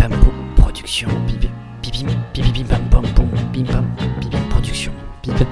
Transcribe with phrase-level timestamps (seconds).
[0.00, 0.12] pam
[0.56, 1.08] production.
[1.26, 1.50] Bim bim
[1.92, 3.84] bim bim bim pam pam poum bim pam
[4.20, 4.92] bim bim production.
[5.22, 5.46] Bim bim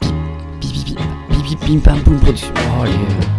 [0.00, 0.14] bim
[0.60, 0.96] bim
[1.28, 2.54] bim bim bim pam poum production.
[2.56, 3.36] Oh yeah.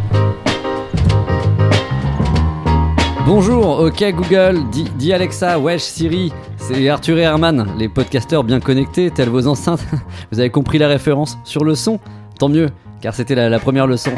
[3.26, 8.62] Bonjour, ok Google, dis, dis Alexa, wesh Siri, c'est Arthur et Herman, les podcasteurs bien
[8.62, 9.84] connectés, tels vos enceintes.
[10.32, 12.00] Vous avez compris la référence sur le son
[12.40, 12.70] Tant mieux,
[13.02, 14.12] car c'était la, la première leçon.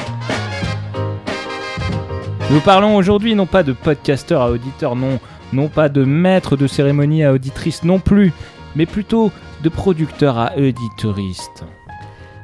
[2.52, 5.20] Nous parlons aujourd'hui non pas de podcasteur à auditeur, non,
[5.54, 8.34] non pas de maître de cérémonie à auditrice non plus,
[8.76, 9.32] mais plutôt
[9.64, 11.66] de producteur à auditeuriste.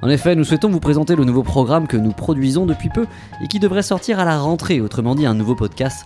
[0.02, 3.06] En effet, nous souhaitons vous présenter le nouveau programme que nous produisons depuis peu
[3.44, 6.06] et qui devrait sortir à la rentrée, autrement dit un nouveau podcast.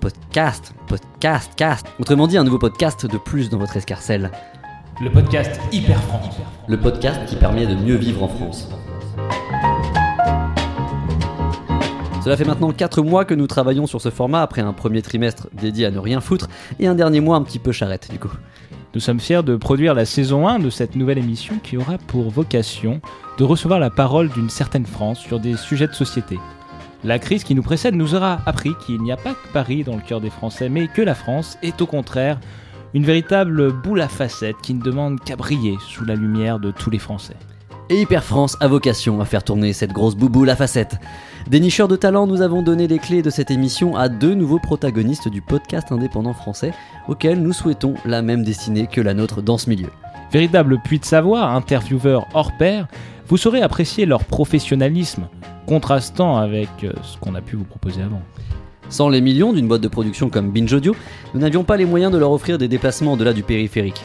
[0.00, 1.86] Podcast, podcast, cast.
[1.98, 4.30] Autrement dit un nouveau podcast de plus dans votre escarcelle.
[5.02, 6.36] Le podcast Hyper France.
[6.68, 8.68] Le podcast qui permet de mieux vivre en France.
[12.28, 15.48] Cela fait maintenant 4 mois que nous travaillons sur ce format après un premier trimestre
[15.54, 18.30] dédié à ne rien foutre et un dernier mois un petit peu charrette du coup.
[18.94, 22.28] Nous sommes fiers de produire la saison 1 de cette nouvelle émission qui aura pour
[22.28, 23.00] vocation
[23.38, 26.38] de recevoir la parole d'une certaine France sur des sujets de société.
[27.02, 29.96] La crise qui nous précède nous aura appris qu'il n'y a pas que Paris dans
[29.96, 32.38] le cœur des Français, mais que la France est au contraire
[32.92, 36.90] une véritable boule à facettes qui ne demande qu'à briller sous la lumière de tous
[36.90, 37.36] les Français.
[37.90, 40.98] Et Hyper France a vocation à faire tourner cette grosse bouboule à facettes.
[41.48, 45.28] Dénicheurs de talent, nous avons donné les clés de cette émission à deux nouveaux protagonistes
[45.28, 46.74] du podcast indépendant français,
[47.08, 49.88] auxquels nous souhaitons la même destinée que la nôtre dans ce milieu.
[50.30, 52.88] Véritable puits de savoir, intervieweurs hors pair,
[53.26, 55.26] vous saurez apprécier leur professionnalisme,
[55.66, 58.20] contrastant avec euh, ce qu'on a pu vous proposer avant.
[58.90, 60.94] Sans les millions d'une boîte de production comme Binge Audio,
[61.32, 64.02] nous n'avions pas les moyens de leur offrir des déplacements au-delà du périphérique.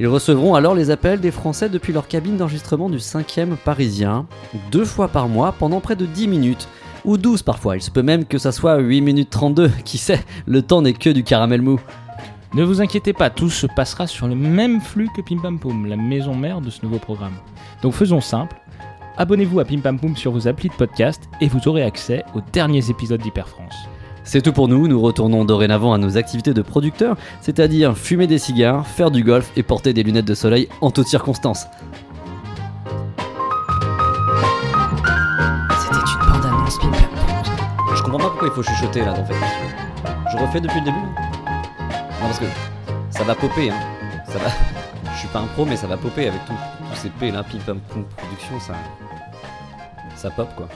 [0.00, 4.26] Ils recevront alors les appels des Français depuis leur cabine d'enregistrement du 5e parisien,
[4.70, 6.68] deux fois par mois pendant près de 10 minutes,
[7.04, 10.24] ou 12 parfois, il se peut même que ça soit 8 minutes 32, qui sait,
[10.46, 11.80] le temps n'est que du caramel mou.
[12.54, 15.86] Ne vous inquiétez pas, tout se passera sur le même flux que Pim Pam Poum,
[15.86, 17.34] la maison mère de ce nouveau programme.
[17.82, 18.56] Donc faisons simple,
[19.16, 22.40] abonnez-vous à Pim Pam Poum sur vos applis de podcast et vous aurez accès aux
[22.52, 23.87] derniers épisodes d'Hyper France.
[24.28, 28.36] C'est tout pour nous, nous retournons dorénavant à nos activités de producteurs, c'est-à-dire fumer des
[28.36, 31.66] cigares, faire du golf et porter des lunettes de soleil en toutes circonstances.
[35.80, 36.92] C'était une Pam Poum.
[37.96, 39.34] Je comprends pas pourquoi il faut chuchoter là en fait.
[40.30, 42.44] Je refais depuis le début Non parce que
[43.08, 43.80] ça va popper hein.
[44.26, 44.50] Ça va.
[45.14, 46.54] Je suis pas un pro mais ça va popper avec tous
[46.96, 48.74] ces P là, Pim Pam Poum production, ça.
[50.16, 50.68] Ça pop quoi.